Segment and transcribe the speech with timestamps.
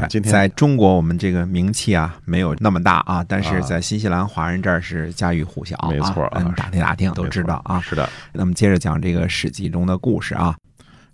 [0.00, 7.80] 对，今天在中国我们这个名气啊没有那么大啊，但是在新西兰华人这儿是家喻户晓啊，没错啊嗯打听打听都知道啊。
[7.80, 10.56] 是的，那么接着讲这个《史记》中的故事啊。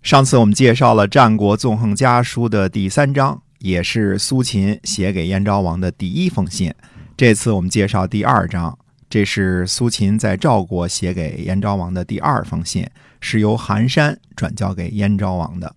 [0.02, 6.74] 上次我们介绍了《战国纵横家书》的第三章，也是苏秦写给燕昭王的第一封信。
[7.16, 8.76] 这次我们介绍第二章，
[9.08, 12.84] 这是苏秦在赵国写给燕昭王的第二封信，
[13.20, 15.72] 是由韩山转交给燕昭王的。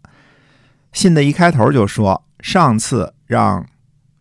[0.91, 3.67] 信的一开头就说，上次让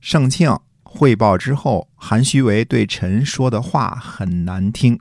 [0.00, 4.98] 盛庆汇报之后，韩虚为对臣说的话很难听。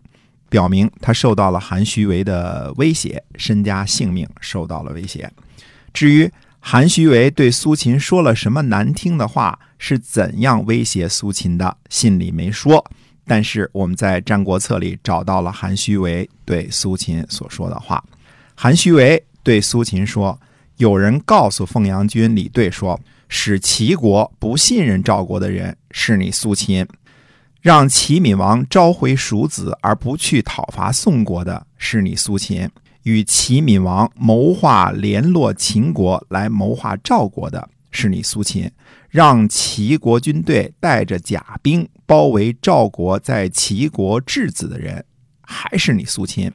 [0.50, 5.32] 表明他受到了韩虚为的威胁，身家性命受到了威胁。
[5.94, 6.30] 至于
[6.60, 12.86] 韩虚为对苏秦说了什么难听的话，是怎样威胁苏秦的，信里没说。
[13.26, 18.04] 但是我们在《战国策》里找到了韩虚为对苏秦所说的话。
[18.54, 20.38] 韩虚为对苏秦说
[20.84, 26.86] ：“有人告诉凤阳君李队说，使齐国不信任赵国的人是你苏秦。”
[27.62, 32.70] 让齐闵王召回蜀子而不去讨伐宋国的是你苏秦，
[33.04, 38.70] 与齐闵王谋划联络秦国来谋划赵国的是你苏秦，
[39.10, 45.06] 让齐国军队带着甲兵包围赵国在齐国质子的人
[45.42, 46.52] 还是你苏秦，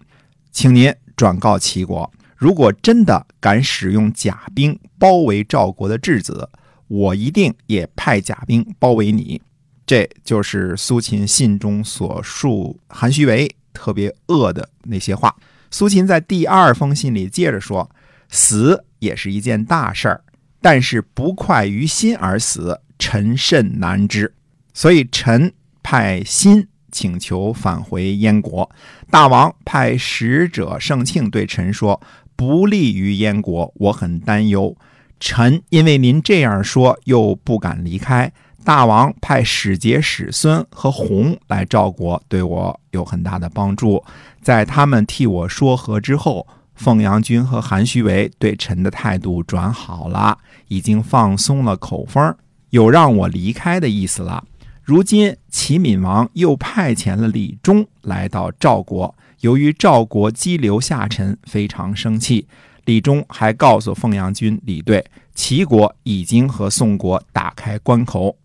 [0.53, 6.49] 请您转告齐国，如果真的敢使用甲兵包围赵国的质子，
[6.87, 9.43] 我一定也派甲兵包围你。
[9.85, 15.35] 这就是苏秦信中所述韩虚为特别恶的那些话。
[15.71, 17.91] 苏秦在第二封信里接着说
[18.31, 20.23] ：“死也是一件大事儿，
[20.61, 24.33] 但是不快于心而死，臣甚难知。
[24.73, 25.53] 所以臣
[25.83, 28.71] 派辛请求返回燕国。
[29.11, 32.01] 大王派使者盛庆对臣说，
[32.39, 34.77] 不利于燕国，我很担忧。
[35.19, 38.33] 臣因为您这样说，又不敢离开。”
[38.65, 44.05] 大王派使节使孙和弘来赵国，对我有很大的帮助。
[44.41, 50.39] 在他们替我说和之后，凤阳君和韩虚为对臣的态度转好了，
[50.69, 52.37] 已经放松了口风，
[52.71, 54.45] 有让我离开的意思了。
[54.85, 62.47] 如今齐闵王又派遣了李忠来到赵国，由于赵国激流下沉，非常生气。
[62.85, 65.05] 李忠还告诉凤阳君李队，
[65.35, 68.37] 齐国已经和宋国打开关口。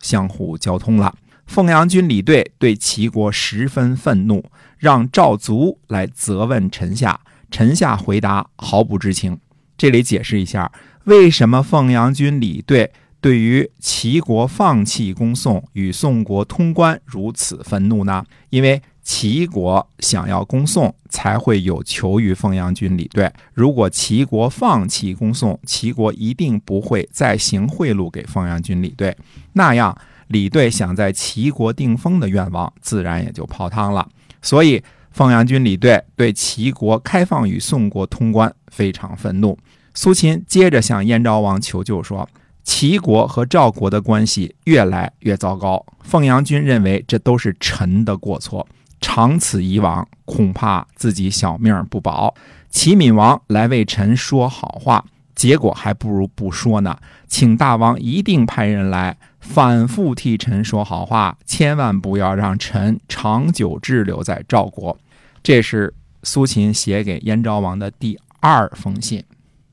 [0.00, 1.14] 相互交通了。
[1.46, 4.44] 凤阳军李队对齐国十分愤怒，
[4.78, 7.20] 让赵卒来责问臣下。
[7.50, 9.38] 臣下回答毫不知情。
[9.76, 10.72] 这里解释一下，
[11.04, 12.90] 为什么凤阳军李队
[13.20, 18.24] 对于齐国放弃攻宋与宋国通关如此愤怒呢？
[18.50, 23.30] 因为齐国想要攻宋，才会有求于凤阳军李队。
[23.52, 29.16] 如果齐国放弃攻宋，齐国一定不会再行贿赂给凤阳军李队，
[29.54, 29.96] 那样
[30.28, 34.08] 李队想在齐国定封的愿望自然也就泡汤了。
[34.40, 39.58] 所以凤阳军李队对齐国开放与宋国通关非常愤怒。
[39.94, 42.28] 苏秦接着向燕昭王求救说。
[42.64, 48.64] 齐国和赵国的关系越来越糟糕，凤阳君认为这都是臣的过错。
[49.02, 52.34] 长此以往，恐怕自己小命不保。
[52.70, 55.04] 齐闵王来为臣说好话，
[55.34, 56.96] 结果还不如不说呢。
[57.26, 64.96] 请大王一定派人来，反复替臣说好话，千万不要让臣长久滞留在赵国。
[65.42, 69.22] 这是苏秦写给燕昭王的第二封信。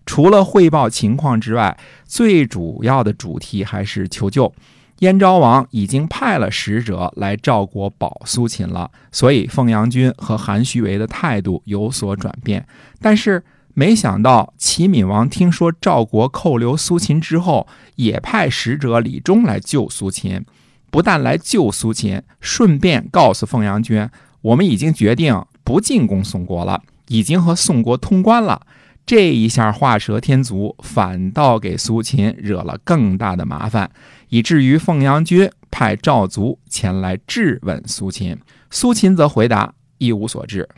[0.05, 4.51] 除了汇报情况之外，最主要的主题还是求救。
[4.99, 12.65] 燕昭王已经派了使者来赵国保苏秦了，所以凤阳君和韩虚为的态度有所转变。
[12.99, 13.43] 但是
[13.73, 17.65] 没想到齐闵王听说赵国扣留苏秦之后，
[17.95, 20.45] 也派使者李忠来救苏秦。
[20.91, 24.09] 不但来救苏秦，顺便告诉凤阳君，
[24.41, 28.65] 我们已经决定不进攻宋国了，已经和宋国通关了。
[29.09, 33.89] 这一下画蛇添足，反倒给苏秦惹了更大的麻烦，
[34.27, 38.37] 以至于凤阳君派赵卒前来质问苏秦。
[38.69, 40.69] 苏秦则回答：“一无所知。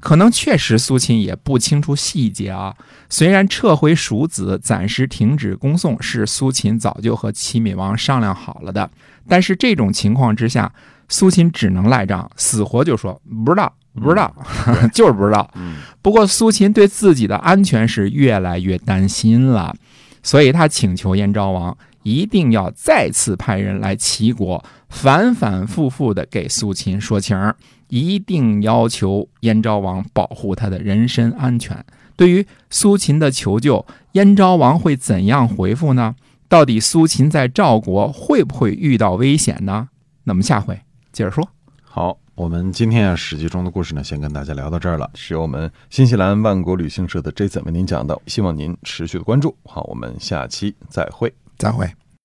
[0.00, 2.74] 可能确实苏秦也不清楚细节啊。
[3.08, 8.90] 虽然撤回蜀子，暂时停止攻宋，是苏秦早就和齐闵王商量好了的，
[9.28, 10.72] 但是这种情况之下，
[11.08, 14.34] 苏秦只能赖账，死活就说不知道，不知道，
[14.92, 15.48] 就是不知道。
[15.54, 19.74] 嗯不过苏秦对自己的安全是越来越担心了，
[20.22, 27.56] 所以他请求燕昭王一定要再次派人来齐国，反反复复的给苏秦说情儿，
[27.88, 31.84] 一定要求燕昭王保护他的人身安全。
[32.14, 36.14] 对于苏秦的求救，燕昭王会怎样回复呢？
[36.48, 39.88] 到底苏秦在赵国会不会遇到危险呢？
[40.22, 40.80] 那么下回
[41.16, 41.48] 接着说。
[41.82, 45.10] 好，我们今天啊《史记》中的故事呢，先跟大家聊到这儿了。
[45.14, 49.56] 是由我们新西兰万国旅行社的 Jason 为您讲的，希望您持续的关注。
[49.64, 51.32] 好，我们下期再会。
[51.56, 51.90] 再会。